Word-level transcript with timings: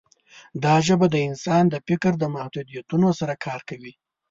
دا 0.63 0.75
ژبه 0.87 1.07
د 1.11 1.15
انسان 1.29 1.63
د 1.69 1.75
فکر 1.87 2.11
د 2.19 2.23
محدودیتونو 2.35 3.07
سره 3.19 3.33
کار 3.45 3.61
کوي. 3.69 3.93